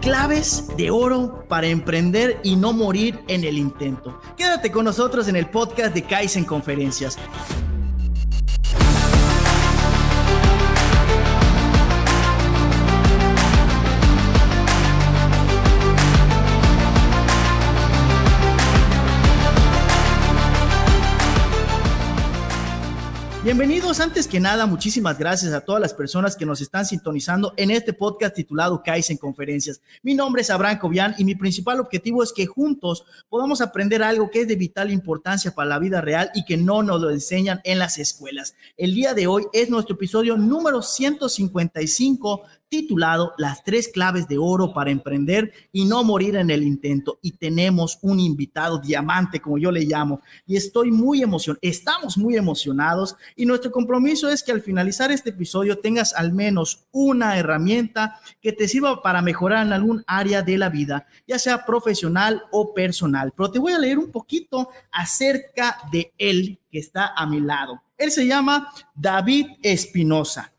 [0.00, 4.18] Claves de oro para emprender y no morir en el intento.
[4.36, 7.18] Quédate con nosotros en el podcast de Kaizen Conferencias.
[23.44, 27.72] Bienvenidos, antes que nada, muchísimas gracias a todas las personas que nos están sintonizando en
[27.72, 29.80] este podcast titulado Kaizen Conferencias.
[30.00, 34.30] Mi nombre es Abraham Cobian y mi principal objetivo es que juntos podamos aprender algo
[34.30, 37.60] que es de vital importancia para la vida real y que no nos lo enseñan
[37.64, 38.54] en las escuelas.
[38.76, 44.72] El día de hoy es nuestro episodio número 155 titulado Las tres claves de oro
[44.72, 47.18] para emprender y no morir en el intento.
[47.20, 52.34] Y tenemos un invitado diamante, como yo le llamo, y estoy muy emocionado, estamos muy
[52.34, 58.18] emocionados y nuestro compromiso es que al finalizar este episodio tengas al menos una herramienta
[58.40, 62.72] que te sirva para mejorar en algún área de la vida, ya sea profesional o
[62.72, 63.34] personal.
[63.36, 67.82] Pero te voy a leer un poquito acerca de él que está a mi lado.
[67.98, 70.54] Él se llama David Espinosa,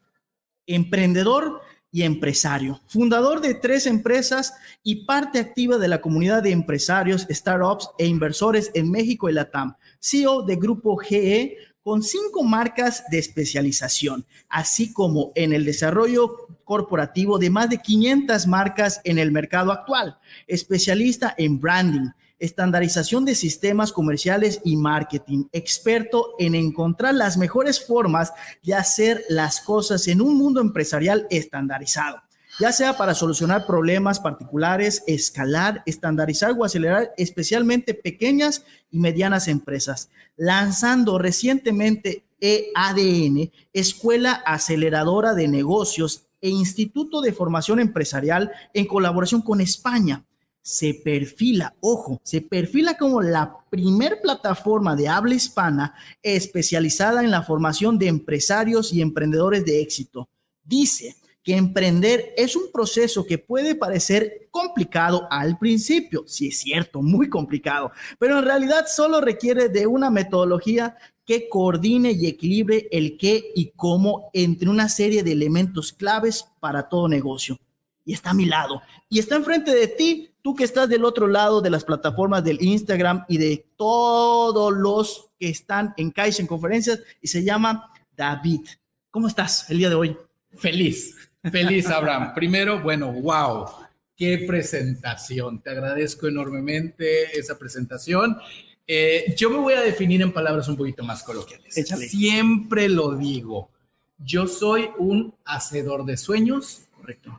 [0.68, 7.28] emprendedor y empresario, fundador de tres empresas y parte activa de la comunidad de empresarios,
[7.30, 13.20] startups e inversores en México y Latam, CEO de Grupo GE con cinco marcas de
[13.20, 19.72] especialización, así como en el desarrollo corporativo de más de 500 marcas en el mercado
[19.72, 22.10] actual, especialista en branding,
[22.44, 29.62] estandarización de sistemas comerciales y marketing, experto en encontrar las mejores formas de hacer las
[29.62, 32.22] cosas en un mundo empresarial estandarizado,
[32.60, 40.10] ya sea para solucionar problemas particulares, escalar, estandarizar o acelerar especialmente pequeñas y medianas empresas,
[40.36, 49.62] lanzando recientemente EADN, Escuela Aceleradora de Negocios e Instituto de Formación Empresarial en colaboración con
[49.62, 50.26] España
[50.64, 55.94] se perfila, ojo, se perfila como la primer plataforma de habla hispana
[56.24, 60.30] especializada en la formación de empresarios y emprendedores de éxito.
[60.64, 67.02] Dice que emprender es un proceso que puede parecer complicado al principio, si es cierto,
[67.02, 73.18] muy complicado, pero en realidad solo requiere de una metodología que coordine y equilibre el
[73.18, 77.60] qué y cómo entre una serie de elementos claves para todo negocio.
[78.06, 81.26] Y está a mi lado, y está enfrente de ti tú que estás del otro
[81.28, 87.00] lado de las plataformas del Instagram y de todos los que están en Kaizen Conferencias
[87.22, 88.62] y se llama David.
[89.10, 90.18] ¿Cómo estás el día de hoy?
[90.52, 91.16] Feliz,
[91.50, 92.34] feliz, Abraham.
[92.36, 93.68] Primero, bueno, wow,
[94.16, 95.62] qué presentación.
[95.62, 98.38] Te agradezco enormemente esa presentación.
[98.86, 101.74] Eh, yo me voy a definir en palabras un poquito más coloquiales.
[101.74, 103.70] Siempre lo digo.
[104.18, 106.83] Yo soy un hacedor de sueños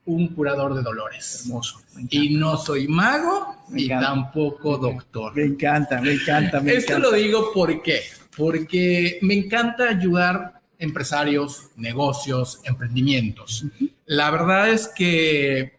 [0.06, 1.42] un curador de dolores.
[1.44, 1.80] Hermoso.
[2.10, 5.34] Y no soy mago y tampoco doctor.
[5.34, 6.60] Me encanta, me encanta.
[6.60, 8.00] Me Esto lo digo porque,
[8.36, 13.64] porque me encanta ayudar empresarios, negocios, emprendimientos.
[14.06, 15.72] La verdad es que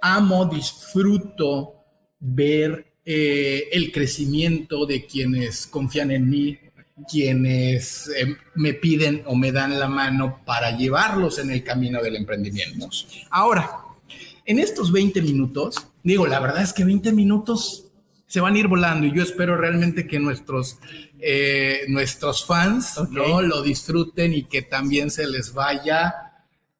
[0.00, 1.74] amo, disfruto
[2.20, 6.58] ver eh, el crecimiento de quienes confían en mí,
[7.08, 12.16] quienes eh, me piden o me dan la mano para llevarlos en el camino del
[12.16, 12.88] emprendimiento.
[13.30, 13.70] Ahora,
[14.44, 17.86] en estos 20 minutos, digo, la verdad es que 20 minutos
[18.26, 20.78] se van a ir volando y yo espero realmente que nuestros,
[21.20, 23.42] eh, nuestros fans ¿no?
[23.42, 26.14] lo disfruten y que también se les vaya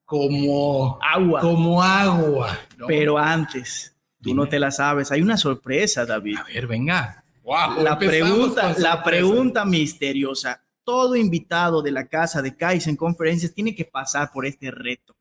[0.05, 1.41] como agua.
[1.41, 2.59] Como agua.
[2.87, 6.39] Pero antes, tú no te la sabes, hay una sorpresa, David.
[6.39, 10.63] A ver, venga la pregunta, la pregunta misteriosa.
[10.85, 15.15] Todo invitado de la casa de Kaizen Conferencias tiene que pasar por este reto.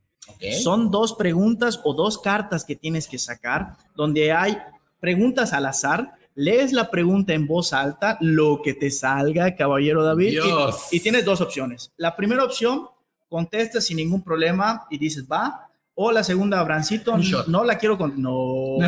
[0.64, 4.58] Son dos preguntas o dos cartas que tienes que sacar, donde hay
[5.00, 6.14] preguntas al azar.
[6.34, 10.40] Lees la pregunta en voz alta, lo que te salga, caballero David.
[10.92, 11.92] Y, y, tienes dos opciones.
[11.98, 12.88] La primera opción,
[13.28, 15.68] contestas sin ningún problema y dices, va.
[15.94, 17.18] O la segunda, Abrancito,
[17.48, 18.20] no, la quiero con...
[18.22, 18.78] No.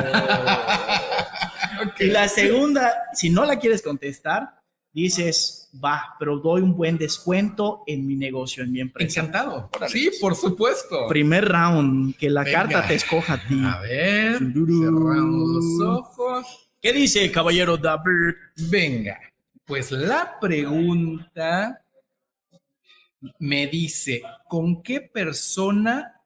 [2.00, 7.84] Y la segunda, si no la quieres contestar, dices, va, pero doy un buen descuento
[7.88, 9.22] en mi negocio, en mi empresa.
[9.22, 9.70] Encantado.
[9.88, 11.08] Sí, por supuesto.
[11.08, 13.62] Primer round, que la carta te escoja a ti.
[13.66, 16.70] A ver, cerramos los ojos.
[16.82, 18.36] ¿Qué dice, caballero David?
[18.70, 19.20] Venga,
[19.66, 21.82] pues la pregunta
[23.40, 26.22] me dice, ¿con qué persona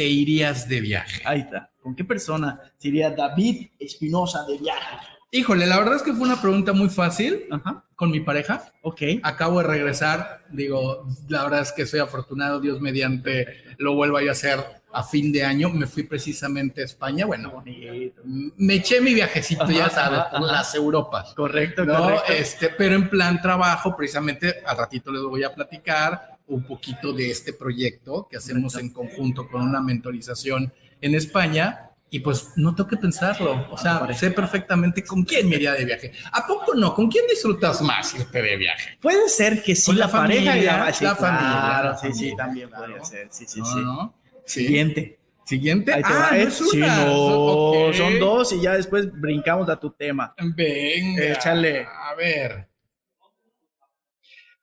[0.00, 1.20] te irías de viaje?
[1.26, 1.70] Ahí está.
[1.82, 4.96] ¿Con qué persona sería David Espinosa de viaje?
[5.30, 7.84] Híjole, la verdad es que fue una pregunta muy fácil Ajá.
[7.96, 8.64] con mi pareja.
[8.80, 9.02] Ok.
[9.22, 14.30] Acabo de regresar, digo, la verdad es que soy afortunado, Dios mediante lo vuelva yo
[14.30, 14.58] a hacer
[14.90, 15.68] a fin de año.
[15.68, 18.22] Me fui precisamente a España, bueno, Bonito.
[18.24, 21.34] me eché mi viajecito, ya sabes, por las Europas.
[21.34, 22.32] Correcto, No, correcto.
[22.32, 27.30] este, pero en plan trabajo, precisamente al ratito les voy a platicar un poquito de
[27.30, 31.86] este proyecto que hacemos en conjunto con una mentorización en España.
[32.12, 33.68] Y pues no tengo que pensarlo.
[33.70, 36.10] O sea, sé perfectamente con quién me iría de viaje.
[36.32, 36.92] ¿A poco no?
[36.92, 38.98] ¿Con quién disfrutas más irte de viaje?
[39.00, 41.82] Puede ser que sí, Con la, la pareja y familia, la, sí, la claro, familia,
[41.92, 42.84] la sí, sí, también claro.
[42.84, 43.28] podría ser.
[43.30, 43.78] Sí, sí, sí.
[43.80, 44.12] no.
[44.44, 44.64] Sí.
[44.66, 45.20] Siguiente.
[45.44, 45.92] Siguiente.
[45.94, 46.30] Ahí te ah, va.
[46.32, 47.04] no Eh, es sí, una.
[47.04, 47.94] no, Ok.
[47.94, 50.34] son dos y ya después brincamos a tu tema.
[50.56, 51.22] Venga.
[51.24, 51.84] Échale.
[51.86, 52.66] A ver.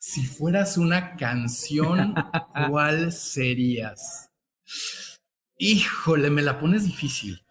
[0.10, 2.16] Si fueras una canción,
[2.70, 4.32] ¿cuál serías?
[5.58, 7.44] Híjole, me la pones difícil.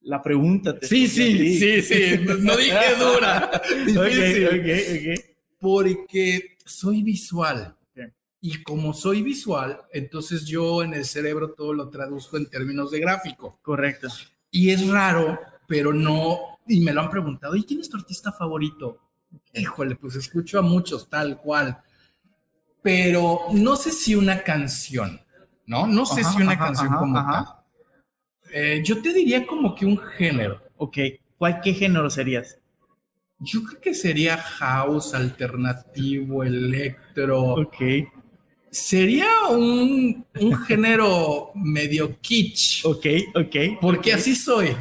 [0.00, 2.18] La pregunta te Sí, sí, sí, sí.
[2.40, 3.62] No dije dura.
[3.86, 4.46] Difícil.
[4.48, 5.36] Ok, ok, ok.
[5.60, 7.76] Porque soy visual.
[8.40, 12.98] Y como soy visual, entonces yo en el cerebro todo lo traduzco en términos de
[12.98, 13.60] gráfico.
[13.62, 14.08] Correcto.
[14.50, 15.38] Y es raro,
[15.68, 18.98] pero no, y me lo han preguntado, ¿y quién es tu artista favorito?
[19.54, 21.80] Híjole, pues escucho a muchos, tal cual.
[22.82, 25.20] Pero no sé si una canción,
[25.66, 25.86] ¿no?
[25.86, 27.46] No sé Ajá, si una ajá, canción ajá, como tal.
[28.52, 30.60] Eh, yo te diría como que un género.
[30.76, 30.98] Ok.
[31.38, 32.58] ¿Cuál, ¿Qué género serías?
[33.38, 37.54] Yo creo que sería house, alternativo, electro.
[37.54, 37.76] Ok.
[38.70, 42.84] Sería un, un género medio kitsch.
[42.86, 43.56] Ok, ok.
[43.80, 44.74] Porque así soy.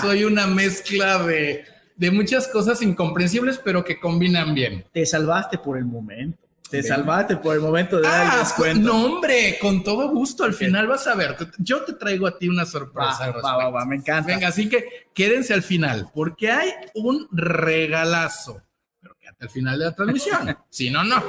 [0.00, 1.64] Soy una mezcla de,
[1.96, 4.84] de muchas cosas incomprensibles, pero que combinan bien.
[4.92, 6.38] Te salvaste por el momento.
[6.72, 6.86] Te Ven.
[6.88, 8.80] salvaste por el momento de dar Ah, descuento.
[8.88, 10.42] no, hombre, con todo gusto.
[10.44, 11.36] Al final vas a ver.
[11.58, 13.30] Yo te traigo a ti una sorpresa.
[13.30, 14.26] Va, va, va, me encanta.
[14.32, 18.62] Venga, así que quédense al final, porque hay un regalazo.
[19.00, 20.56] Pero quédate al final de la transmisión.
[20.70, 21.22] si no, no.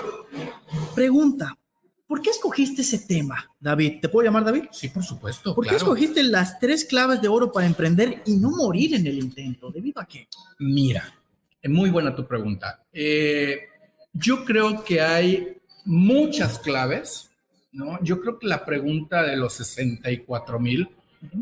[0.95, 1.57] Pregunta.
[2.07, 4.00] ¿Por qué escogiste ese tema, David?
[4.01, 4.66] ¿Te puedo llamar David?
[4.72, 5.56] Sí, por supuesto.
[5.56, 5.84] ¿Por qué claro.
[5.86, 9.72] escogiste las tres claves de oro para emprender y no morir en el intento?
[9.72, 10.28] ¿Debido a qué?
[10.60, 11.12] Mira,
[11.62, 12.84] es muy buena tu pregunta.
[12.94, 13.57] Eh,
[14.13, 17.31] yo creo que hay muchas claves,
[17.71, 18.01] ¿no?
[18.04, 20.89] Yo creo que la pregunta de los 64 mil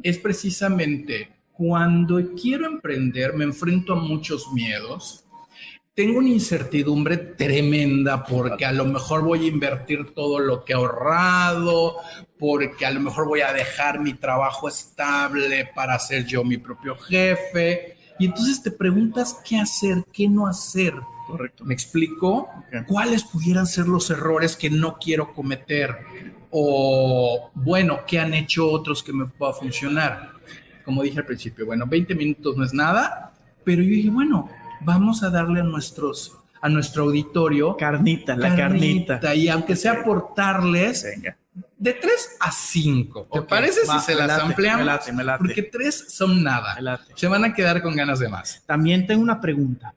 [0.03, 5.25] es precisamente cuando quiero emprender, me enfrento a muchos miedos.
[5.93, 10.75] Tengo una incertidumbre tremenda porque a lo mejor voy a invertir todo lo que he
[10.75, 11.97] ahorrado,
[12.39, 16.95] porque a lo mejor voy a dejar mi trabajo estable para ser yo mi propio
[16.95, 17.97] jefe.
[18.17, 20.93] Y entonces te preguntas qué hacer, qué no hacer.
[21.31, 21.63] Correcto.
[21.65, 22.49] ¿Me explico?
[22.87, 25.97] ¿Cuáles pudieran ser los errores que no quiero cometer?
[26.51, 30.31] O, bueno, ¿qué han hecho otros que me pueda funcionar?
[30.83, 33.33] Como dije al principio, bueno, 20 minutos no es nada,
[33.63, 34.49] pero yo dije, bueno,
[34.81, 39.33] vamos a darle a nuestros a nuestro auditorio Carnita, la carnita.
[39.33, 41.35] y aunque sea aportarles Venga.
[41.75, 43.27] de 3 a 5.
[43.33, 44.79] ¿Te parece va, si se las late, ampliamos?
[44.81, 45.37] me late, me late.
[45.39, 46.77] Porque 3 son nada.
[47.15, 48.61] Se van a quedar con ganas de más.
[48.67, 49.95] También tengo una pregunta.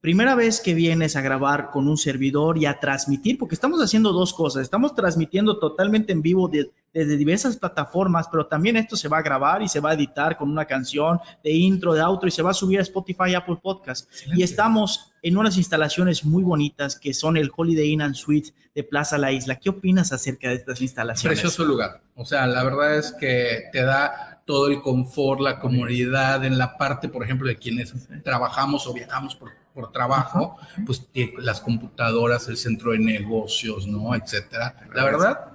[0.00, 4.12] Primera vez que vienes a grabar con un servidor y a transmitir, porque estamos haciendo
[4.12, 4.62] dos cosas.
[4.62, 9.22] Estamos transmitiendo totalmente en vivo de- desde diversas plataformas, pero también esto se va a
[9.22, 12.40] grabar y se va a editar con una canción de intro, de outro y se
[12.42, 14.10] va a subir a Spotify, Apple Podcast.
[14.34, 18.82] Y estamos en unas instalaciones muy bonitas que son el Holiday Inn and Suites de
[18.82, 19.56] Plaza La Isla.
[19.56, 21.38] ¿Qué opinas acerca de estas instalaciones?
[21.38, 22.00] Precioso lugar.
[22.14, 26.76] O sea, la verdad es que te da todo el confort, la comodidad en la
[26.78, 31.06] parte, por ejemplo, de quienes trabajamos o viajamos por, por trabajo, pues
[31.38, 34.14] las computadoras, el centro de negocios, ¿no?
[34.14, 34.74] Etcétera.
[34.94, 35.52] La verdad,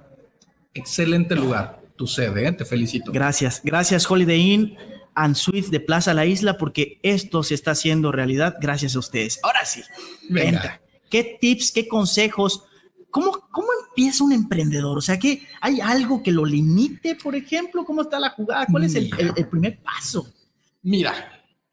[0.74, 1.80] excelente lugar.
[1.96, 2.52] Tu sede, ¿eh?
[2.52, 3.10] te felicito.
[3.10, 4.76] Gracias, gracias Holiday Inn
[5.14, 9.40] and Suites de Plaza La Isla, porque esto se está haciendo realidad gracias a ustedes.
[9.42, 9.82] Ahora sí,
[10.28, 10.50] Venga.
[10.60, 10.80] venta.
[11.08, 12.64] ¿Qué tips, qué consejos?
[13.08, 14.98] ¿Cómo, ¿Cómo empieza un emprendedor?
[14.98, 18.66] O sea, que hay algo que lo limite, por ejemplo, ¿cómo está la jugada?
[18.70, 20.30] ¿Cuál es el, el- el primer paso?
[20.82, 21.14] Mira,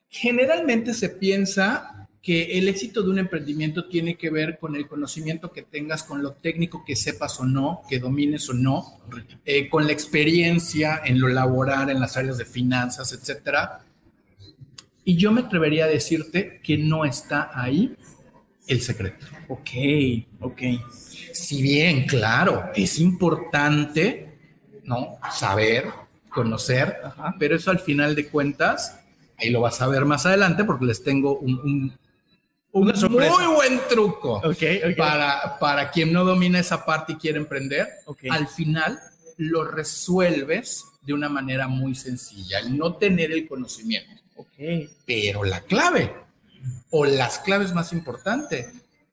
[0.08, 1.93] generalmente se piensa
[2.24, 6.24] que el éxito de un emprendimiento tiene que ver con el conocimiento que tengas, con
[6.24, 9.02] lo técnico que sepas o no, que domines o no,
[9.46, 13.82] eh, con la experiencia en lo laboral, en las áreas de finanzas, etcétera.
[15.04, 17.94] Y yo me atrevería a decirte que no está ahí
[18.68, 19.26] el secreto.
[19.50, 19.70] Ok,
[20.40, 20.62] ok.
[21.34, 24.38] Si bien, claro, es importante,
[24.86, 25.18] ¿no?
[25.30, 25.88] Saber,
[26.30, 27.36] conocer, Ajá.
[27.38, 28.98] pero eso al final de cuentas,
[29.38, 32.03] ahí lo vas a ver más adelante porque les tengo un, un-
[32.74, 34.42] un Una muy buen truco
[34.98, 37.88] para, para quien no domina esa parte y quiere emprender.
[38.30, 39.00] Al final
[39.38, 44.22] lo resuelves de una manera muy sencilla, el no tener el conocimiento.
[45.06, 46.14] Pero la clave
[46.90, 48.68] o las claves más importantes,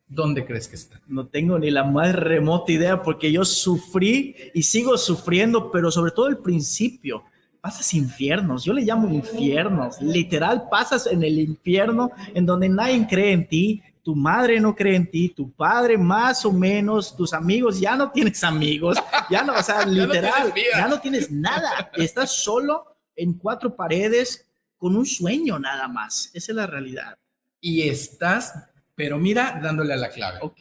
[0.09, 1.01] ¿dónde crees que están?
[1.07, 6.13] No tengo ni la más remota idea porque yo sufrí y sigo sufriendo, pero sobre
[6.13, 7.25] todo el principio.
[7.61, 13.33] Pasas infiernos, yo le llamo infiernos, literal pasas en el infierno en donde nadie cree
[13.33, 17.79] en ti, tu madre no cree en ti, tu padre más o menos, tus amigos,
[17.79, 18.97] ya no tienes amigos,
[19.29, 24.47] ya no, o sea, literal, ya no tienes nada, estás solo en cuatro paredes
[24.79, 27.15] con un sueño nada más, esa es la realidad.
[27.61, 28.55] Y estás,
[28.95, 30.39] pero mira, dándole a la clave.
[30.41, 30.61] Ok.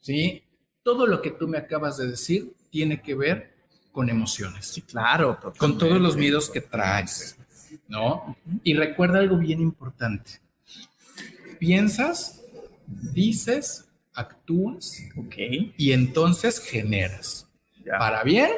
[0.00, 0.42] ¿Sí?
[0.82, 3.53] Todo lo que tú me acabas de decir tiene que ver
[3.94, 4.66] con emociones.
[4.66, 5.38] Sí, claro.
[5.56, 7.38] Con todos los miedos que traes,
[7.88, 8.36] ¿no?
[8.62, 10.44] Y recuerda algo bien importante
[11.64, 12.42] piensas,
[12.86, 15.72] dices, actúas okay.
[15.78, 17.48] y entonces generas.
[17.98, 18.50] Para bien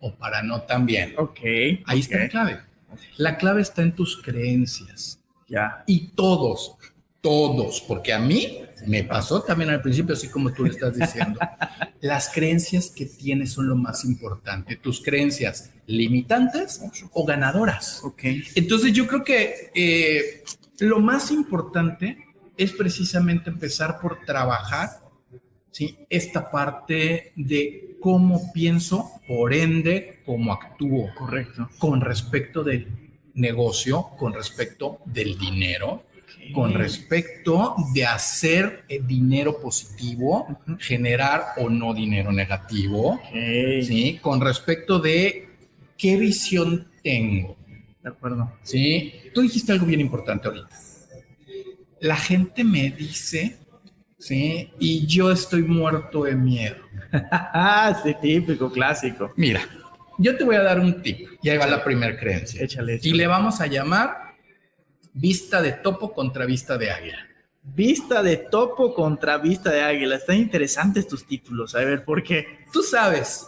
[0.00, 1.14] o para no tan bien.
[1.18, 1.38] Ok.
[1.84, 2.60] Ahí está la clave.
[3.16, 5.20] La clave está en tus creencias.
[5.46, 5.84] Ya.
[5.86, 6.76] Y todos,
[7.20, 11.38] todos, porque a mí me pasó también al principio, así como tú le estás diciendo.
[12.00, 14.76] Las creencias que tienes son lo más importante.
[14.76, 16.80] Tus creencias limitantes
[17.12, 18.02] o ganadoras.
[18.04, 18.22] Ok.
[18.54, 20.44] Entonces yo creo que eh,
[20.78, 22.24] lo más importante
[22.56, 25.00] es precisamente empezar por trabajar
[25.70, 25.98] ¿sí?
[26.08, 31.12] esta parte de cómo pienso, por ende, cómo actúo.
[31.16, 31.68] Correcto.
[31.78, 32.86] Con respecto del
[33.34, 36.04] negocio, con respecto del dinero,
[36.52, 44.18] con respecto de hacer eh, dinero positivo, generar o no dinero negativo, ¿sí?
[44.20, 45.48] Con respecto de
[45.96, 47.56] qué visión tengo.
[48.02, 48.52] De acuerdo.
[48.62, 49.12] Sí.
[49.34, 50.88] Tú dijiste algo bien importante ahorita
[52.00, 53.58] la gente me dice,
[54.18, 54.70] ¿sí?
[54.78, 56.76] Y yo estoy muerto de miedo.
[58.02, 59.32] sí, típico, clásico.
[59.36, 59.62] Mira,
[60.18, 62.62] yo te voy a dar un tip y ahí va la primera creencia.
[62.62, 64.27] Échale, Y le vamos a llamar
[65.18, 67.26] vista de topo contra vista de águila.
[67.62, 70.16] Vista de topo contra vista de águila.
[70.16, 71.74] Están interesantes tus títulos.
[71.74, 72.64] A ver, ¿por qué?
[72.72, 73.46] ¿Tú sabes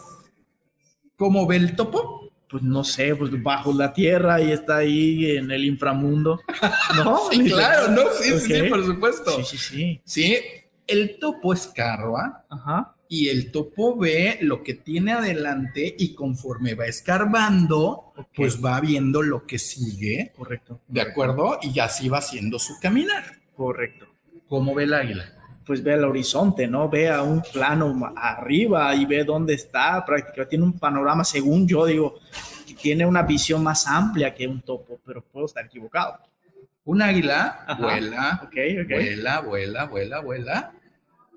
[1.15, 2.21] cómo ve el topo?
[2.51, 6.41] pues no sé, pues bajo la tierra y está ahí en el inframundo.
[6.97, 7.17] ¿No?
[7.31, 9.37] sí, claro, no, sí, sí, por supuesto.
[9.37, 10.01] Sí, sí, sí.
[10.03, 10.37] Sí,
[10.85, 12.45] el topo es carva.
[12.49, 12.93] Ajá.
[13.13, 19.21] Y el topo ve lo que tiene adelante y conforme va escarbando, pues va viendo
[19.21, 20.31] lo que sigue.
[20.33, 20.79] Correcto.
[20.87, 21.59] ¿De acuerdo?
[21.61, 23.25] Y así va haciendo su caminar.
[23.53, 24.07] Correcto.
[24.47, 25.25] ¿Cómo ve el águila?
[25.65, 26.87] pues ve al horizonte, ¿no?
[26.87, 31.85] Ve a un plano arriba y ve dónde está, prácticamente tiene un panorama, según yo
[31.85, 32.19] digo,
[32.81, 36.17] tiene una visión más amplia que un topo, pero puedo estar equivocado.
[36.85, 40.73] Un águila vuela, vuela, vuela, vuela, vuela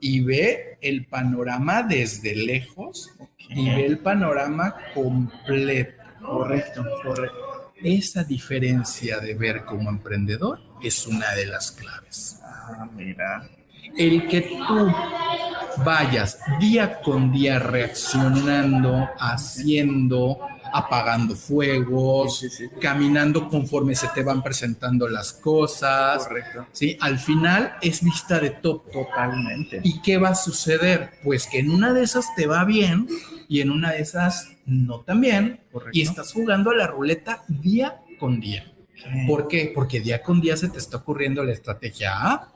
[0.06, 3.10] y ve el panorama desde lejos
[3.48, 6.02] y ve el panorama completo.
[6.20, 7.72] Correcto, correcto.
[7.82, 12.38] Esa diferencia de ver como emprendedor es una de las claves.
[12.42, 13.48] Ah, mira
[13.96, 14.92] el que tú
[15.84, 20.38] vayas día con día reaccionando, haciendo,
[20.74, 22.44] apagando fuegos,
[22.80, 26.26] caminando conforme se te van presentando las cosas.
[26.26, 26.66] Correcto.
[26.72, 26.98] ¿sí?
[27.00, 28.90] Al final es vista de top.
[28.90, 29.80] Totalmente.
[29.84, 31.12] ¿Y qué va a suceder?
[31.22, 33.06] Pues que en una de esas te va bien
[33.48, 35.60] y en una de esas no tan bien.
[35.92, 38.72] Y estás jugando a la ruleta día con día.
[39.28, 39.70] ¿Por qué?
[39.72, 42.48] Porque día con día se te está ocurriendo la estrategia A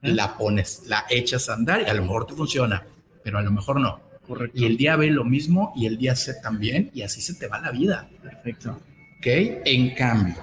[0.00, 2.84] la pones, la echas a andar y a lo mejor te funciona,
[3.22, 4.00] pero a lo mejor no.
[4.26, 4.58] Correcto.
[4.58, 7.48] Y el día B lo mismo y el día C también y así se te
[7.48, 8.08] va la vida.
[8.22, 8.80] Perfecto.
[9.18, 9.26] ¿Ok?
[9.26, 10.36] En cambio,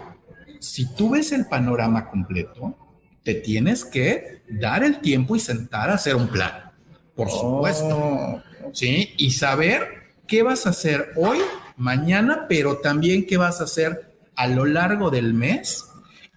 [0.60, 2.78] si tú ves el panorama completo,
[3.24, 6.72] te tienes que dar el tiempo y sentar a hacer un plan,
[7.16, 7.98] por supuesto.
[7.98, 8.42] Oh.
[8.74, 9.14] ¿Sí?
[9.18, 9.88] Y saber
[10.28, 11.40] qué vas a hacer hoy,
[11.76, 15.89] mañana, pero también qué vas a hacer a lo largo del mes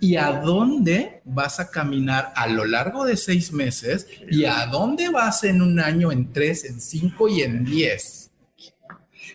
[0.03, 5.09] y a dónde vas a caminar a lo largo de seis meses y a dónde
[5.11, 8.33] vas en un año, en tres, en cinco y en diez.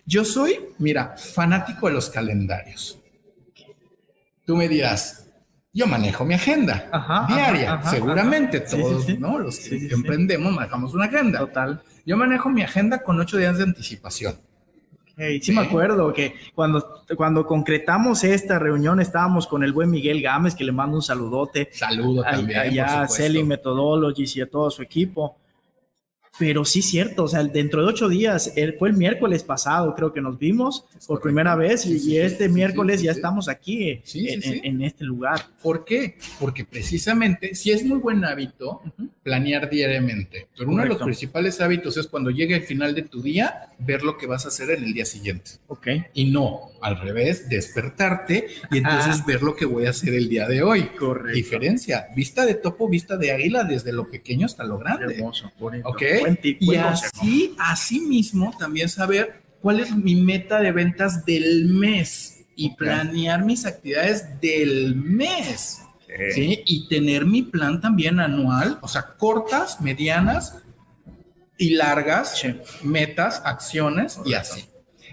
[0.04, 2.98] Yo soy, mira, fanático de los calendarios.
[4.44, 5.24] Tú me dirás,
[5.72, 9.38] yo manejo mi agenda diaria, seguramente todos, ¿no?
[9.38, 11.38] Los que emprendemos manejamos una agenda.
[11.38, 11.82] Total.
[12.04, 14.38] Yo manejo mi agenda con ocho días de anticipación
[15.42, 20.54] sí, me acuerdo que cuando, cuando concretamos esta reunión estábamos con el buen Miguel Gámez,
[20.54, 21.68] que le mando un saludote.
[21.72, 22.60] Saludo también.
[22.60, 25.36] Allá a Selling Methodologies y a todo su equipo.
[26.38, 30.20] Pero sí, cierto, o sea, dentro de ocho días, fue el miércoles pasado, creo que
[30.20, 35.46] nos vimos por primera vez y este miércoles ya estamos aquí en, este lugar.
[35.62, 36.16] ¿Por qué?
[36.38, 38.82] Porque precisamente, si es muy buen hábito
[39.22, 43.20] planear diariamente, pero uno de los principales hábitos es cuando llegue el final de tu
[43.20, 45.52] día, ver lo que vas a hacer en el día siguiente.
[45.66, 45.88] Ok.
[46.14, 50.46] Y no, al revés, despertarte y entonces ver lo que voy a hacer el día
[50.46, 50.84] de hoy.
[50.98, 51.34] Correcto.
[51.34, 55.14] Diferencia, vista de topo, vista de águila, desde lo pequeño hasta lo grande.
[55.14, 55.88] Hermoso, bonito.
[55.88, 56.02] ¿Ok?
[56.20, 57.10] Buen tip, y consejo.
[57.20, 63.44] así, así mismo, también saber cuál es mi meta de ventas del mes y planear
[63.44, 65.82] mis actividades del mes.
[66.34, 66.62] ¿sí?
[66.64, 70.56] Y tener mi plan también anual, o sea, cortas, medianas
[71.58, 72.54] y largas, Sí.
[72.82, 74.64] metas, acciones y así.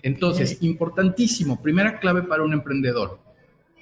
[0.06, 3.20] Entonces, importantísimo, primera clave para un emprendedor,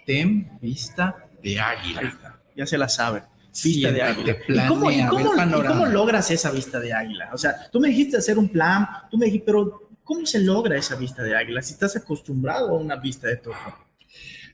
[0.05, 2.39] ten vista de águila.
[2.55, 3.23] Ya se la sabe.
[3.61, 4.37] Vista de águila.
[4.47, 7.29] te ¿Y cómo, y y logras esa vista de águila?
[7.33, 10.77] O sea, tú me dijiste hacer un plan, tú me dijiste, pero ¿cómo se logra
[10.77, 13.57] esa vista de águila si estás acostumbrado a una vista de topo?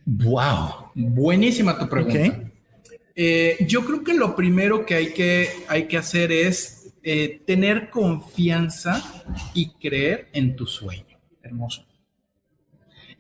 [0.05, 2.49] Wow, buenísima tu pregunta.
[3.13, 7.91] Eh, yo creo que lo primero que hay que, hay que hacer es eh, tener
[7.91, 9.03] confianza
[9.53, 11.08] y creer en tu sueño.
[11.43, 11.85] Hermoso.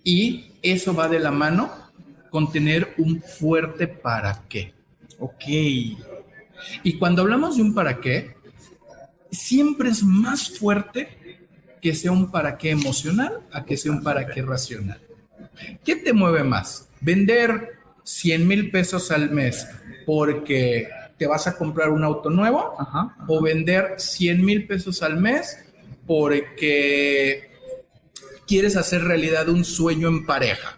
[0.03, 1.71] Y eso va de la mano
[2.29, 4.73] con tener un fuerte para qué.
[5.19, 5.43] Ok.
[6.83, 8.35] Y cuando hablamos de un para qué,
[9.31, 11.47] siempre es más fuerte
[11.81, 14.99] que sea un para qué emocional a que sea un para qué racional.
[15.83, 16.89] ¿Qué te mueve más?
[17.01, 19.67] ¿Vender 100 mil pesos al mes
[20.05, 22.75] porque te vas a comprar un auto nuevo?
[22.79, 23.15] Ajá.
[23.27, 25.57] ¿O vender 100 mil pesos al mes
[26.05, 27.49] porque
[28.49, 30.77] quieres hacer realidad un sueño en pareja?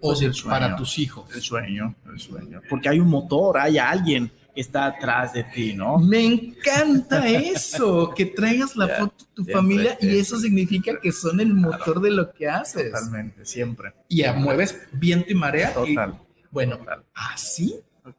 [0.00, 0.50] O Pues de- el sueño.
[0.60, 1.28] para tus hijos.
[1.34, 2.60] El sueño, el sueño.
[2.70, 5.98] Porque hay un motor, hay alguien que está atrás de ti, ¿no?
[5.98, 11.10] Me encanta eso, que traigas la foto de tu siempre, familia y eso significa que
[11.12, 12.92] son el motor de lo que haces.
[12.92, 13.92] Totalmente, siempre.
[14.08, 15.72] Y mueves viento y marea.
[15.84, 16.20] y- Total.
[16.52, 17.04] bueno, Total.
[17.14, 17.74] así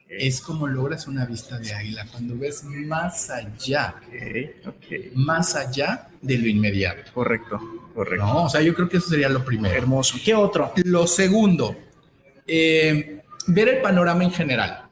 [0.07, 3.95] Es como logras una vista de águila, cuando ves más allá,
[5.13, 7.11] más allá de lo inmediato.
[7.13, 7.59] Correcto,
[7.93, 8.25] correcto.
[8.25, 8.45] ¿no?
[8.45, 9.75] O sea, yo creo que eso sería lo primero.
[9.75, 10.17] Hermoso.
[10.23, 10.73] ¿Qué otro?
[10.83, 11.75] Lo segundo,
[12.45, 14.85] eh, ver el panorama en general.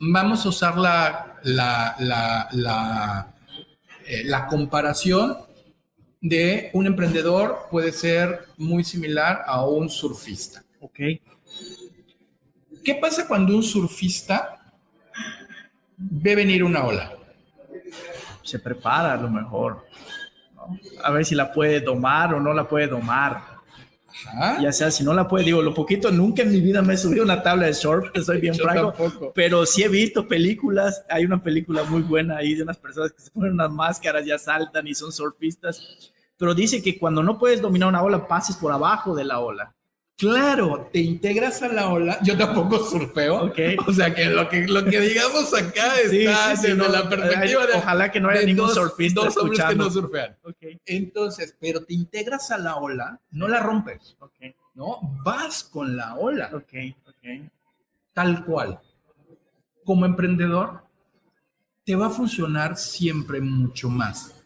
[0.00, 3.34] Vamos a usar la, la, la, la,
[4.06, 5.36] eh, la comparación
[6.20, 10.64] de un emprendedor puede ser muy similar a un surfista.
[10.80, 11.00] Ok.
[12.84, 14.60] ¿Qué pasa cuando un surfista
[15.96, 17.12] ve venir una ola?
[18.42, 19.86] Se prepara a lo mejor.
[20.54, 20.78] ¿no?
[21.02, 23.54] A ver si la puede domar o no la puede domar.
[24.26, 24.60] Ajá.
[24.60, 26.96] Ya sea, si no la puede, digo, lo poquito, nunca en mi vida me he
[26.96, 28.92] subido a una tabla de surf, que soy bien Yo franco.
[28.92, 29.32] tampoco.
[29.34, 33.22] Pero sí he visto películas, hay una película muy buena ahí de unas personas que
[33.22, 37.60] se ponen unas máscaras, ya saltan y son surfistas, pero dice que cuando no puedes
[37.60, 39.74] dominar una ola, pases por abajo de la ola.
[40.16, 42.18] Claro, te integras a la ola.
[42.22, 43.52] Yo tampoco surfeo.
[43.86, 47.08] O sea que lo que, lo que digamos acá está sí, sí, desde no, la
[47.08, 50.36] perspectiva de, ojalá que no haya ningún dos, surfista dos hombres que no surfean.
[50.86, 54.16] Entonces, pero te integras a la ola, no la rompes,
[54.74, 55.00] ¿no?
[55.24, 56.50] Vas con la ola,
[58.12, 58.80] tal cual.
[59.84, 60.84] Como emprendedor,
[61.84, 64.44] te va a funcionar siempre mucho más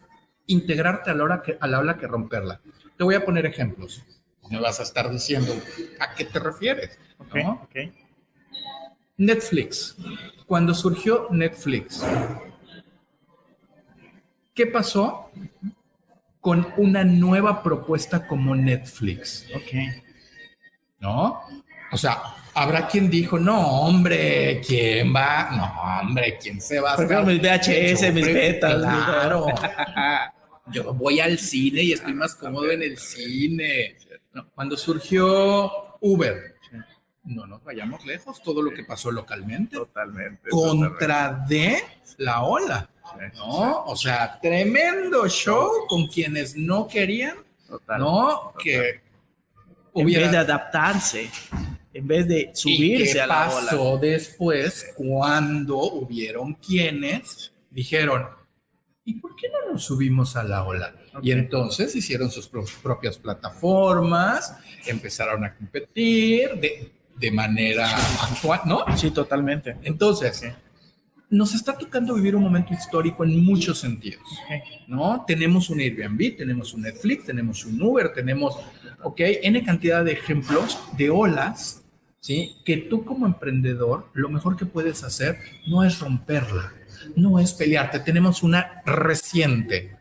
[0.49, 2.59] integrarte a la, hora que, a la ola que romperla.
[2.97, 4.03] Te voy a poner ejemplos.
[4.49, 5.53] Me vas a estar diciendo
[5.99, 6.97] a qué te refieres.
[7.17, 7.51] Ok, ¿no?
[7.63, 7.75] ok.
[9.17, 9.95] Netflix.
[10.45, 12.03] Cuando surgió Netflix,
[14.53, 15.31] ¿qué pasó
[16.41, 19.45] con una nueva propuesta como Netflix?
[19.53, 20.03] ok.
[21.01, 21.41] ¿No?
[21.91, 22.21] O sea,
[22.53, 25.49] habrá quien dijo, no, hombre, ¿quién va?
[25.51, 28.75] No, hombre, ¿quién se va a Prefiero mis VHS, Yo mis betas.
[28.75, 29.47] Claro.
[30.71, 33.95] Yo voy al cine y estoy más cómodo en el cine.
[34.33, 36.55] No, Cuando surgió Uber,
[37.23, 40.49] no nos vayamos lejos, todo lo que pasó localmente Totalmente.
[40.49, 41.83] contra de
[42.17, 42.89] la ola,
[43.35, 43.85] ¿no?
[43.85, 47.37] O sea, tremendo show con quienes no querían,
[47.67, 47.99] Total.
[47.99, 48.53] ¿no?
[48.61, 49.01] Que
[49.93, 50.39] En vez de hubiera...
[50.39, 51.29] adaptarse,
[51.93, 53.65] en vez de ¿Y qué subirse a la ola.
[53.65, 58.27] pasó después cuando hubieron quienes dijeron,
[59.09, 60.93] ¿y por qué no nos subimos a la ola?
[61.21, 61.37] Y Ok.
[61.39, 67.89] entonces hicieron sus pro- propias plataformas, empezaron a competir de, de manera
[68.23, 68.85] actual, ¿no?
[68.97, 69.77] Sí, totalmente.
[69.83, 70.43] Entonces,
[71.29, 74.23] nos está tocando vivir un momento histórico en muchos sentidos,
[74.87, 75.23] ¿no?
[75.27, 78.55] Tenemos un Airbnb, tenemos un Netflix, tenemos un Uber, tenemos,
[79.03, 81.83] ok, N cantidad de ejemplos de olas,
[82.19, 82.57] ¿sí?
[82.65, 86.73] Que tú como emprendedor, lo mejor que puedes hacer no es romperla,
[87.15, 87.99] no es pelearte.
[87.99, 89.95] Tenemos una reciente.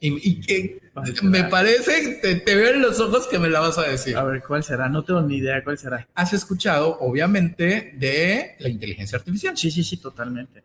[0.00, 0.80] Y, y que
[1.22, 4.16] me parece, te, te veo en los ojos que me la vas a decir.
[4.16, 4.88] A ver, ¿cuál será?
[4.88, 6.06] No tengo ni idea cuál será.
[6.14, 9.56] Has escuchado, obviamente, de la inteligencia artificial.
[9.56, 10.62] Sí, sí, sí, totalmente.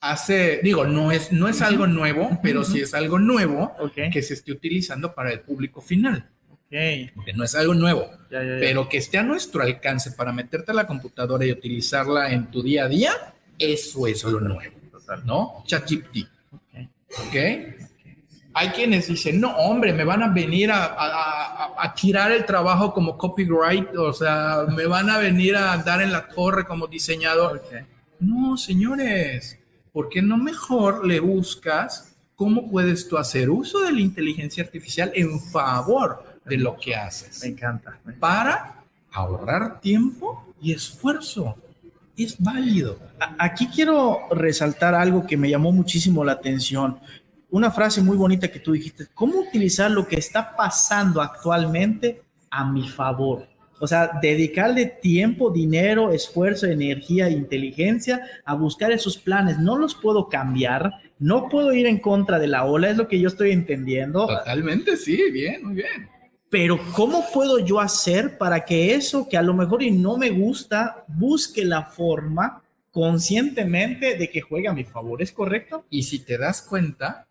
[0.00, 3.94] hace, digo, no es, no es algo nuevo, pero sí es algo nuevo Ok.
[4.12, 6.28] que se esté utilizando para el público final.
[6.72, 7.12] Ok.
[7.14, 10.86] porque no es algo nuevo, pero que esté a nuestro alcance para meterte a la
[10.86, 13.12] computadora y utilizarla en tu día a día,
[13.58, 14.74] eso es lo nuevo,
[15.24, 15.62] ¿no?
[15.66, 16.28] ChatGPT.
[17.26, 17.36] ¿Ok?
[18.54, 23.94] Hay quienes dicen, no, hombre, me van a venir a, tirar el trabajo como copyright,
[23.96, 27.62] o sea, me van a venir a dar en la torre como diseñador.
[28.18, 29.58] No, señores,
[29.92, 35.12] ¿por qué no mejor le buscas cómo puedes tú hacer uso de la inteligencia artificial
[35.14, 37.40] en favor de lo que haces?
[37.42, 37.98] Me encanta.
[38.18, 41.56] Para ahorrar tiempo y esfuerzo.
[42.16, 42.98] Es válido.
[43.38, 46.98] Aquí quiero resaltar algo que me llamó muchísimo la atención
[47.52, 52.64] una frase muy bonita que tú dijiste, ¿cómo utilizar lo que está pasando actualmente a
[52.64, 53.46] mi favor?
[53.78, 59.58] O sea, dedicarle tiempo, dinero, esfuerzo, energía, inteligencia a buscar esos planes.
[59.58, 63.20] No los puedo cambiar, no puedo ir en contra de la ola, es lo que
[63.20, 64.26] yo estoy entendiendo.
[64.26, 66.08] Totalmente, sí, bien, muy bien.
[66.52, 70.28] Pero ¿cómo puedo yo hacer para que eso que a lo mejor y no me
[70.28, 75.22] gusta, busque la forma conscientemente de que juegue a mi favor?
[75.22, 75.86] ¿Es correcto?
[75.88, 77.26] Y si te das cuenta,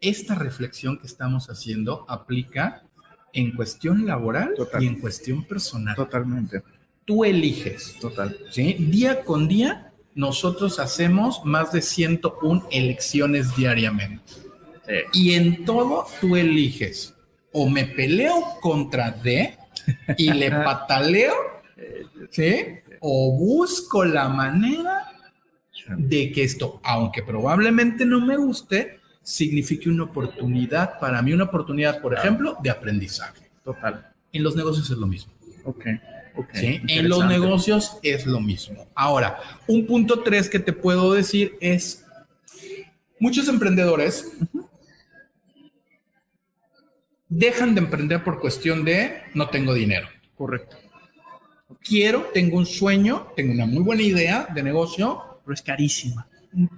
[0.00, 2.84] esta reflexión que estamos haciendo aplica
[3.32, 5.96] en cuestión laboral y en cuestión personal.
[5.96, 6.62] Totalmente.
[7.04, 7.96] Tú eliges.
[8.00, 8.38] Total.
[8.50, 8.74] ¿sí?
[8.78, 14.32] Día con día, nosotros hacemos más de 101 elecciones diariamente.
[15.12, 17.10] Y en todo tú eliges.
[17.54, 19.56] O me peleo contra D
[20.18, 21.34] y le pataleo,
[22.30, 22.66] ¿sí?
[23.00, 25.12] O busco la manera
[25.96, 32.00] de que esto, aunque probablemente no me guste, signifique una oportunidad, para mí una oportunidad,
[32.00, 33.50] por ejemplo, de aprendizaje.
[33.64, 34.12] Total.
[34.32, 35.32] En los negocios es lo mismo.
[35.64, 35.86] Ok.
[36.36, 38.88] Okay, En los negocios es lo mismo.
[38.96, 39.38] Ahora,
[39.68, 42.04] un punto tres que te puedo decir es,
[43.20, 44.32] muchos emprendedores
[47.28, 50.08] dejan de emprender por cuestión de no tengo dinero.
[50.36, 50.76] Correcto.
[51.82, 56.28] Quiero, tengo un sueño, tengo una muy buena idea de negocio, pero es carísima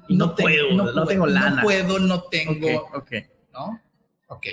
[0.09, 1.56] no, puedo, no, tengo lana.
[1.56, 2.88] No puedo, no tengo.
[2.94, 3.12] Ok,
[3.52, 3.80] ¿no?
[4.28, 4.46] Ok.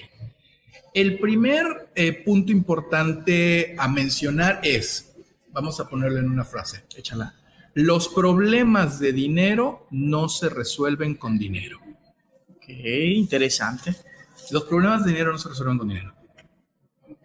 [0.94, 5.16] El primer eh, punto importante a mencionar es,
[5.52, 6.84] vamos a ponerlo en una frase.
[6.96, 7.36] Échala.
[7.74, 11.80] Los problemas de dinero no se resuelven con dinero.
[12.50, 13.96] Ok, interesante.
[14.54, 16.14] Los problemas de dinero no se resuelven con dinero.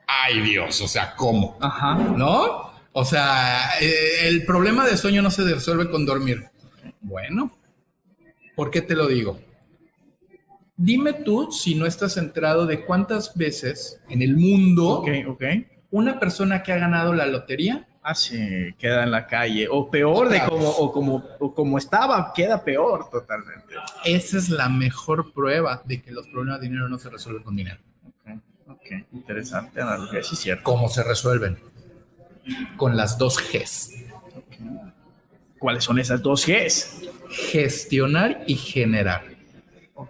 [0.06, 1.58] Ay Dios, o sea, ¿cómo?
[1.60, 1.94] Ajá.
[1.94, 2.72] ¿No?
[2.92, 6.48] O sea, eh, el problema de sueño no se resuelve con dormir.
[7.00, 7.52] Bueno,
[8.58, 9.38] ¿Por qué te lo digo?
[10.76, 15.04] Dime tú si no estás centrado de cuántas veces en el mundo
[15.92, 20.40] una persona que ha ganado la lotería ah, queda en la calle o peor de
[20.42, 23.74] como o como como estaba queda peor totalmente.
[24.04, 27.56] Esa es la mejor prueba de que los problemas de dinero no se resuelven con
[27.56, 27.78] dinero.
[28.68, 30.62] Ok, interesante analogía, sí cierto.
[30.62, 31.58] ¿Cómo se resuelven?
[32.76, 33.92] Con las dos Gs.
[35.58, 37.08] ¿Cuáles son esas dos Gs?
[37.30, 39.24] gestionar y generar.
[39.94, 40.08] Ok.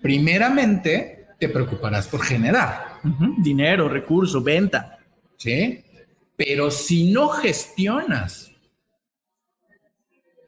[0.00, 3.00] Primeramente, te preocuparás por generar.
[3.38, 4.98] Dinero, recurso, venta.
[5.36, 5.84] ¿Sí?
[6.44, 8.50] Pero si no gestionas,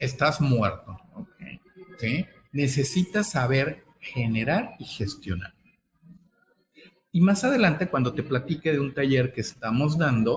[0.01, 0.97] estás muerto.
[1.99, 2.27] ¿Sí?
[2.51, 5.55] Necesitas saber generar y gestionar.
[7.13, 10.37] Y más adelante, cuando te platique de un taller que estamos dando,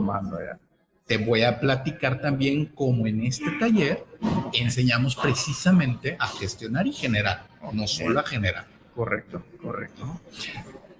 [1.08, 4.06] te voy a platicar también cómo en este taller
[4.54, 8.68] enseñamos precisamente a gestionar y generar, no solo a generar.
[8.94, 10.22] Correcto, correcto.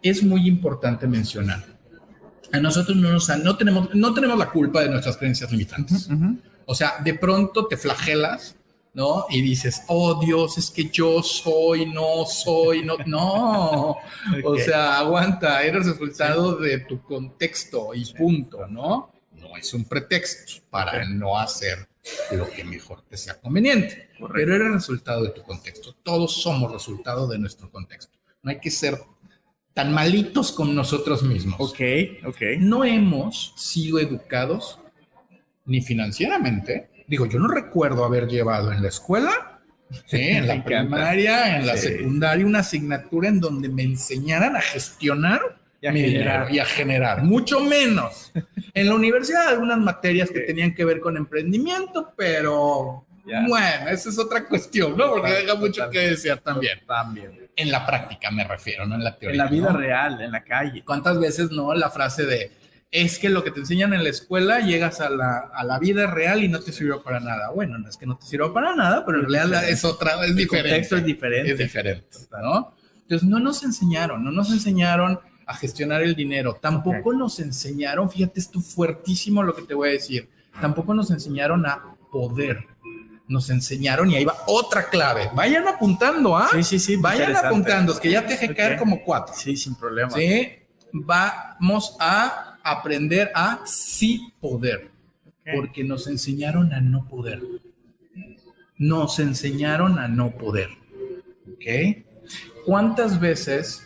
[0.02, 1.77] Es muy importante mencionar.
[2.52, 6.10] A nosotros no, nos, no, tenemos, no tenemos la culpa de nuestras creencias limitantes.
[6.66, 8.56] O sea, de pronto te flagelas,
[8.94, 9.26] ¿no?
[9.30, 13.98] Y dices, oh Dios, es que yo soy, no soy, no, no.
[14.44, 19.12] O sea, aguanta, eres resultado de tu contexto y punto, ¿no?
[19.58, 21.88] es un pretexto para no hacer
[22.32, 25.94] lo que mejor te sea conveniente, pero era el resultado de tu contexto.
[26.04, 28.18] Todos somos resultado de nuestro contexto.
[28.42, 28.98] No hay que ser
[29.78, 31.58] tan malitos con nosotros mismos.
[31.60, 31.80] Ok,
[32.26, 32.42] ok.
[32.58, 34.80] No hemos sido educados
[35.66, 36.90] ni financieramente.
[37.06, 39.62] Digo, yo no recuerdo haber llevado en la escuela,
[40.12, 45.42] en la primaria, en la secundaria, una asignatura en donde me enseñaran a gestionar
[45.80, 46.52] y a, generar.
[46.52, 48.34] y a generar, mucho menos.
[48.74, 54.20] En la universidad algunas materias que tenían que ver con emprendimiento, pero bueno, esa es
[54.20, 55.10] otra cuestión, ¿no?
[55.10, 56.80] Porque deja mucho que desear también.
[56.86, 57.47] También.
[57.58, 59.44] En la práctica me refiero, no en la teoría.
[59.44, 60.84] En la vida real, en la calle.
[60.86, 62.52] ¿Cuántas veces no la frase de
[62.90, 66.08] es que lo que te enseñan en la escuela llegas a la, a la vida
[66.08, 67.50] real y no te sirvió para nada?
[67.50, 70.36] Bueno, no es que no te sirva para nada, pero en realidad es otra, es
[70.36, 70.70] diferente.
[70.70, 71.52] El contexto es diferente.
[71.52, 72.74] Es diferente, ¿no?
[73.02, 76.60] Entonces no nos enseñaron, no nos enseñaron a gestionar el dinero.
[76.62, 80.30] Tampoco nos enseñaron, fíjate, esto fuertísimo lo que te voy a decir,
[80.62, 82.66] tampoco nos enseñaron a poder.
[83.28, 85.30] Nos enseñaron y ahí va otra clave.
[85.36, 86.48] Vayan apuntando, ¿ah?
[86.54, 86.96] Sí, sí, sí.
[86.96, 89.36] Vayan apuntando, es que ya te dejé caer como cuatro.
[89.36, 90.12] Sí, sin problema.
[90.12, 90.50] Sí,
[90.94, 94.92] vamos a aprender a sí poder,
[95.54, 97.42] porque nos enseñaron a no poder.
[98.78, 100.70] Nos enseñaron a no poder.
[101.52, 102.06] ¿Ok?
[102.66, 103.86] ¿Cuántas veces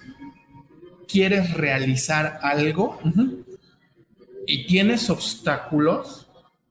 [1.07, 2.99] quieres realizar algo
[4.45, 6.27] y tienes obstáculos?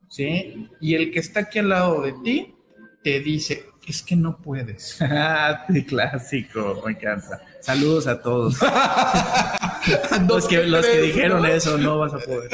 [0.09, 0.69] ¿Sí?
[0.81, 2.55] Y el que está aquí al lado de ti
[3.03, 4.99] te dice, es que no puedes.
[5.89, 7.43] clásico, me encanta.
[7.61, 8.57] Saludos a todos.
[10.29, 12.51] los que, los que dijeron eso, no vas a poder.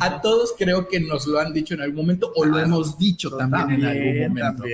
[0.00, 3.30] a todos creo que nos lo han dicho en algún momento o lo hemos dicho
[3.36, 4.64] también, en algún momento.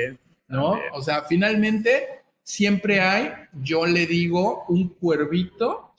[0.48, 0.78] ¿No?
[0.92, 3.32] O sea, finalmente siempre hay,
[3.62, 5.92] yo le digo, un cuervito,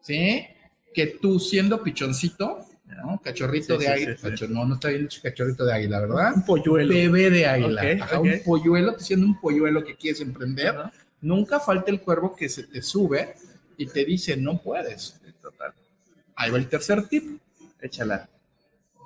[0.00, 0.46] ¿sí?
[0.92, 2.67] Que tú siendo pichoncito,
[2.98, 3.20] ¿no?
[3.22, 4.16] Cachorrito de águila.
[4.48, 6.32] no, no está bien dicho cachorrito de águila, ¿verdad?
[6.36, 6.92] Un polluelo.
[6.92, 7.82] Bebé de águila.
[8.20, 10.74] Un polluelo, siendo un polluelo que quieres emprender.
[11.20, 13.34] Nunca falta el cuervo que se te sube
[13.76, 15.20] y te dice, no puedes.
[15.40, 15.72] Total.
[16.36, 17.40] Ahí va el tercer tip.
[17.80, 18.28] Échala.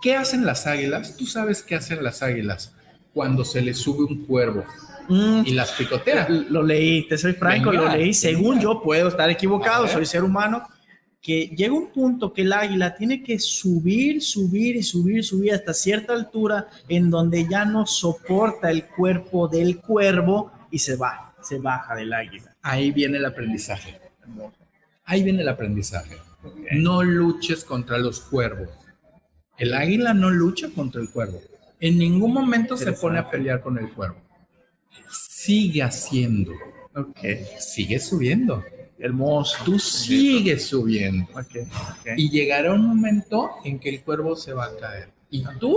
[0.01, 1.17] ¿Qué hacen las águilas?
[1.17, 2.75] Tú sabes qué hacen las águilas
[3.15, 4.65] cuando se les sube un cuervo
[5.09, 5.43] mm.
[5.47, 6.29] y las picotea.
[6.29, 8.13] Lo leí, te soy franco, lo leí.
[8.13, 10.67] Según yo puedo estar equivocado, soy ser humano,
[11.23, 15.73] que llega un punto que el águila tiene que subir, subir y subir, subir hasta
[15.73, 21.59] cierta altura en donde ya no soporta el cuerpo del cuervo y se va, se
[21.59, 22.57] baja del águila.
[22.61, 24.01] Ahí viene el aprendizaje.
[25.05, 26.17] Ahí viene el aprendizaje.
[26.73, 28.71] No luches contra los cuervos.
[29.57, 31.41] El águila no lucha contra el cuervo.
[31.79, 34.17] En ningún momento se pone a pelear con el cuervo.
[35.09, 36.53] Sigue haciendo.
[37.61, 38.65] Sigue subiendo.
[39.03, 39.59] Hermoso.
[39.65, 41.27] Tú sigues subiendo.
[42.17, 45.11] Y llegará un momento en que el cuervo se va a caer.
[45.29, 45.77] Y tú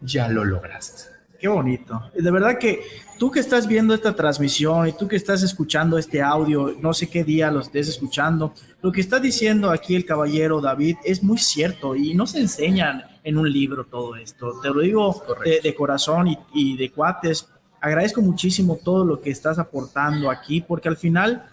[0.00, 1.20] ya lo lograste.
[1.38, 2.10] Qué bonito.
[2.12, 2.82] De verdad que
[3.20, 7.08] tú que estás viendo esta transmisión y tú que estás escuchando este audio, no sé
[7.08, 11.38] qué día lo estés escuchando, lo que está diciendo aquí el caballero David es muy
[11.38, 14.60] cierto y no se enseñan en un libro todo esto.
[14.60, 15.22] Te lo digo
[15.62, 17.48] de, corazón y, y de cuates.
[17.80, 21.49] Agradezco muchísimo todo lo que estás aportando aquí porque al final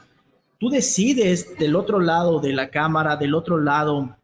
[0.58, 4.18] tú decides del otro lado de la cámara, del otro lado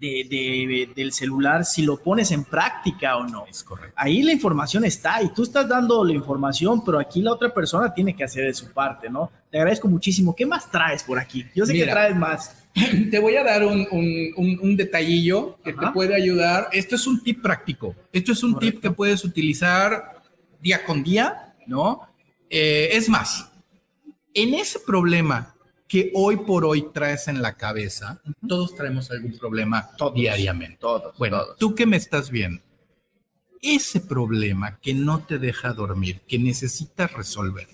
[0.00, 3.44] de, del celular si lo pones en práctica o no.
[3.46, 3.94] Es correcto.
[3.96, 7.92] Ahí la información está y tú estás dando la información, pero aquí la otra persona
[7.92, 9.30] tiene que hacer de su parte, ¿no?
[9.50, 10.34] Te agradezco muchísimo.
[10.34, 11.44] ¿Qué más traes por aquí?
[11.54, 12.56] Yo sé que traes más.
[13.10, 16.68] Te voy a dar un, un, detallillo que te puede ayudar.
[16.70, 17.96] Esto es un tip práctico.
[18.12, 20.22] Esto es un tip que puedes utilizar
[20.62, 22.02] día con día, ¿no?
[22.48, 23.50] Eh, es más,
[24.34, 25.56] en ese problema
[25.90, 30.76] que hoy por hoy traes en la cabeza, todos traemos algún problema diariamente.
[30.80, 31.18] Todos.
[31.18, 32.62] Bueno, tú que me estás viendo,
[33.60, 37.66] ese problema que no te deja dormir, que necesitas resolver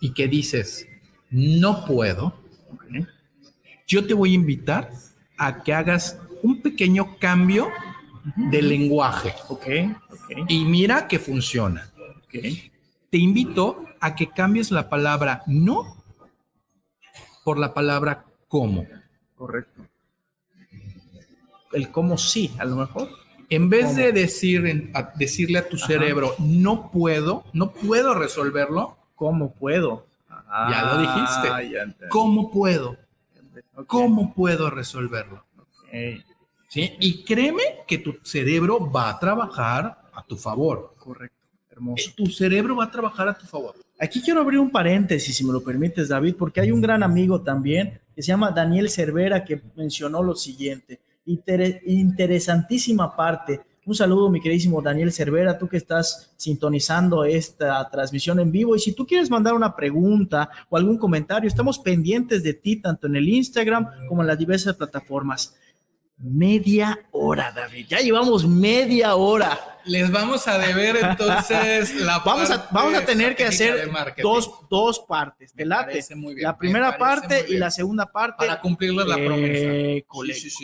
[0.00, 0.88] y que dices,
[1.30, 2.34] no puedo,
[3.86, 4.90] yo te voy a invitar
[5.38, 7.68] a que hagas un pequeño cambio
[8.34, 9.32] de lenguaje.
[9.48, 9.94] Okay,
[10.48, 11.88] Y mira que funciona.
[12.32, 15.99] Te invito a que cambies la palabra no
[17.44, 18.86] por la palabra cómo.
[19.36, 19.82] Correcto.
[21.72, 23.08] El cómo sí, a lo mejor.
[23.48, 28.96] En vez de decir, decirle a tu cerebro, no puedo, no puedo resolverlo.
[29.14, 30.06] ¿Cómo puedo?
[30.70, 32.08] ya lo dijiste.
[32.08, 32.96] ¿Cómo puedo?
[33.86, 35.44] ¿Cómo puedo resolverlo?
[36.68, 36.96] ¿Sí?
[37.00, 40.94] Y créeme que tu cerebro va a trabajar a tu favor.
[40.98, 41.36] Correcto.
[41.70, 42.10] Hermoso.
[42.16, 43.74] Tu cerebro va a trabajar a tu favor.
[44.02, 47.42] Aquí quiero abrir un paréntesis, si me lo permites, David, porque hay un gran amigo
[47.42, 51.00] también que se llama Daniel Cervera que mencionó lo siguiente.
[51.26, 53.60] interesantísima parte.
[53.84, 58.74] Un saludo, mi queridísimo Daniel Cervera, tú que estás sintonizando esta transmisión en vivo.
[58.74, 63.06] Y si tú quieres mandar una pregunta o algún comentario, estamos pendientes de ti, tanto
[63.06, 65.56] en el Instagram como en las diversas plataformas.
[66.22, 67.86] Media hora, David.
[67.88, 69.58] Ya llevamos media hora.
[69.86, 73.90] Les vamos a deber entonces la vamos a Vamos a tener que hacer
[74.22, 75.54] dos, dos partes.
[75.54, 76.04] ¿Te late?
[76.36, 78.46] la primera parte y la segunda parte.
[78.46, 80.04] Para cumplirles la promesa.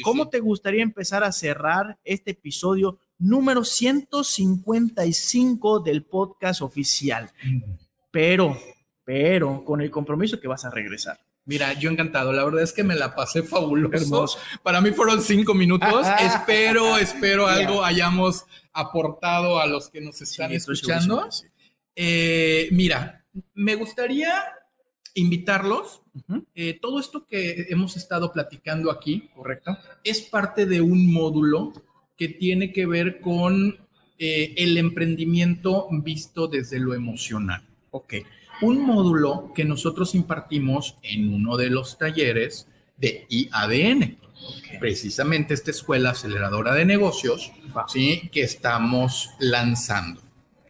[0.03, 7.31] ¿Cómo te gustaría empezar a cerrar este episodio número 155 del podcast oficial?
[7.43, 7.63] Mm.
[8.11, 8.59] Pero,
[9.05, 11.19] pero, con el compromiso que vas a regresar.
[11.47, 12.33] Mira, yo encantado.
[12.33, 14.37] La verdad es que me la pasé fabuloso.
[14.63, 16.07] Para mí fueron cinco minutos.
[16.21, 21.29] espero, espero algo hayamos aportado a los que nos están escuchando.
[21.95, 24.45] Eh, mira, me gustaría
[25.15, 26.03] invitarlos.
[26.55, 31.73] Eh, todo esto que hemos estado platicando aquí, correcto, es parte de un módulo
[32.17, 33.79] que tiene que ver con
[34.19, 37.63] eh, el emprendimiento visto desde lo emocional.
[37.91, 38.15] Ok.
[38.63, 44.19] Un módulo que nosotros impartimos en uno de los talleres de IADN.
[44.81, 47.53] Precisamente esta escuela aceleradora de negocios,
[47.89, 48.29] ¿sí?
[48.33, 50.21] Que estamos lanzando.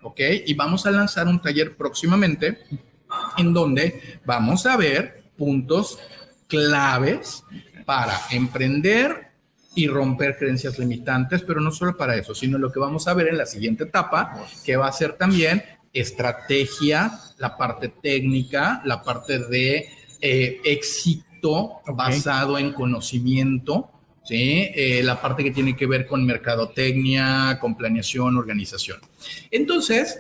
[0.03, 0.21] ¿Ok?
[0.47, 2.59] Y vamos a lanzar un taller próximamente
[3.37, 5.99] en donde vamos a ver puntos
[6.47, 7.45] claves
[7.85, 9.27] para emprender
[9.75, 13.29] y romper creencias limitantes, pero no solo para eso, sino lo que vamos a ver
[13.29, 15.63] en la siguiente etapa, que va a ser también
[16.01, 19.89] estrategia, la parte técnica, la parte de
[20.21, 23.91] eh, éxito basado en conocimiento,
[24.25, 24.69] ¿sí?
[24.75, 29.01] Eh, la parte que tiene que ver con mercadotecnia, con planeación, organización.
[29.51, 30.19] Entonces,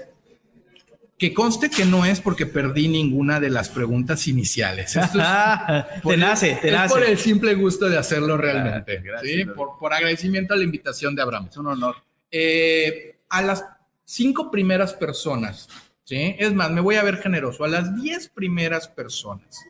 [1.18, 4.96] que conste que no es porque perdí ninguna de las preguntas iniciales.
[4.96, 5.18] Esto
[6.08, 6.94] te nace, te nace.
[6.94, 9.02] por el simple gusto de hacerlo realmente.
[9.22, 9.44] ¿sí?
[9.46, 11.48] por, agradecimiento a la invitación de Abraham.
[11.50, 11.96] Es un honor.
[12.30, 13.64] Eh, a las
[14.06, 15.68] cinco primeras personas,
[16.04, 16.34] ¿sí?
[16.38, 17.64] Es más, me voy a ver generoso.
[17.64, 19.66] A las diez primeras personas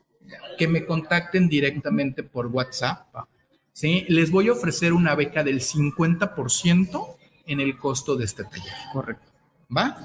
[0.57, 3.07] que me contacten directamente por WhatsApp,
[3.73, 4.05] ¿sí?
[4.07, 7.15] Les voy a ofrecer una beca del 50%
[7.47, 8.73] en el costo de este taller.
[8.93, 9.31] Correcto.
[9.75, 9.97] ¿Va?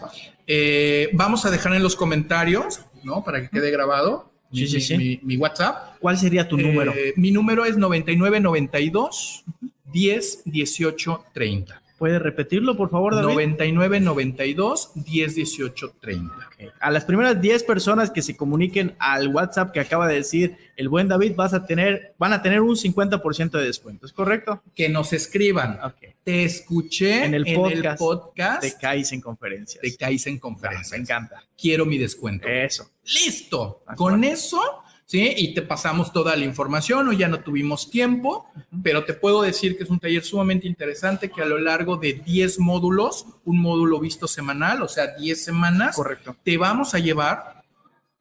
[0.46, 3.22] Eh, vamos a dejar en los comentarios, ¿no?
[3.22, 4.32] Para que quede grabado.
[4.52, 5.20] Sí, mi, sí, sí.
[5.22, 5.98] Mi, WhatsApp.
[6.00, 6.92] ¿Cuál sería tu número?
[6.92, 9.44] Eh, mi número es 9992
[9.92, 11.81] 10 18 30.
[12.02, 13.28] ¿Puede repetirlo, por favor, David?
[13.28, 16.34] 99 92 10 18 30.
[16.80, 20.88] A las primeras 10 personas que se comuniquen al WhatsApp que acaba de decir el
[20.88, 24.64] buen David, vas a tener, van a tener un 50% de descuento, ¿es correcto?
[24.74, 25.78] Que nos escriban.
[26.24, 27.44] Te escuché en el
[27.96, 29.80] podcast, de Kaizen Conferencias.
[29.80, 30.90] De Kaizen Conferencias.
[30.90, 31.44] me encanta.
[31.56, 32.48] Quiero mi descuento.
[32.48, 32.90] Eso.
[33.04, 33.84] Listo.
[33.94, 34.60] Con eso
[35.12, 35.34] ¿sí?
[35.36, 38.46] Y te pasamos toda la información, o ya no tuvimos tiempo,
[38.82, 42.14] pero te puedo decir que es un taller sumamente interesante que a lo largo de
[42.14, 46.34] 10 módulos, un módulo visto semanal, o sea, 10 semanas, Correcto.
[46.42, 47.62] te vamos a llevar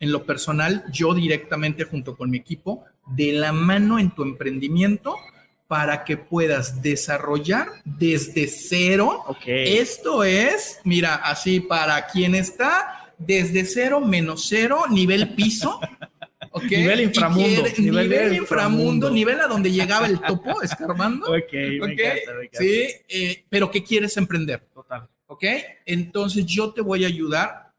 [0.02, 5.16] en lo personal, yo directamente junto con mi equipo, de la mano en tu emprendimiento
[5.70, 9.24] para que puedas desarrollar desde cero.
[9.46, 15.80] Esto es, mira, así para quien está desde cero menos cero, nivel piso.
[16.70, 17.64] Nivel inframundo.
[17.78, 21.28] nivel, inframundo, nivel a donde llegaba el topo escarbando.
[21.32, 24.62] ok, me encanta, Sí, eh, pero ¿qué quieres emprender?
[24.74, 25.08] Total.
[25.28, 25.46] Ok,
[25.86, 27.74] entonces yo te voy a ayudar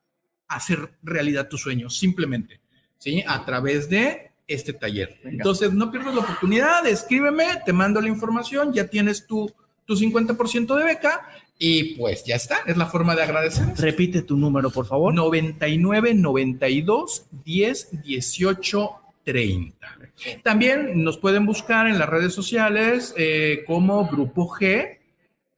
[0.48, 2.60] a hacer realidad tus sueños, simplemente,
[2.98, 3.22] ¿sí?
[3.26, 5.20] A través de este taller.
[5.24, 9.52] Entonces, no pierdas la oportunidad, escríbeme, te mando la información, ya tienes tu,
[9.84, 13.66] tu 50% de beca y pues ya está, es la forma de agradecer.
[13.76, 15.14] Repite tu número, por favor.
[15.14, 18.90] 99 92 10 18
[19.24, 19.98] 30.
[20.42, 24.98] También nos pueden buscar en las redes sociales eh, como Grupo G,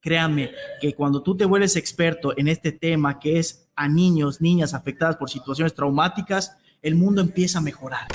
[0.00, 4.72] Créanme que cuando tú te vuelves experto en este tema que es a niños, niñas
[4.72, 8.06] afectadas por situaciones traumáticas, el mundo empieza a mejorar.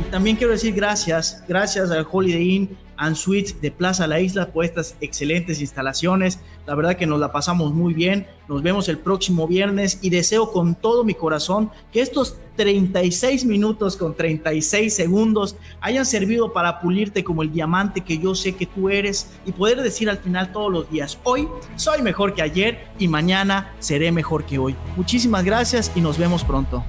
[0.00, 4.52] Y también quiero decir gracias, gracias al Holiday Inn and Suites de Plaza La Isla
[4.52, 6.38] por estas excelentes instalaciones.
[6.66, 8.28] La verdad que nos la pasamos muy bien.
[8.48, 13.96] Nos vemos el próximo viernes y deseo con todo mi corazón que estos 36 minutos
[13.96, 18.88] con 36 segundos hayan servido para pulirte como el diamante que yo sé que tú
[18.88, 23.08] eres y poder decir al final todos los días, hoy soy mejor que ayer y
[23.08, 24.76] mañana seré mejor que hoy.
[24.96, 26.84] Muchísimas gracias y nos vemos pronto.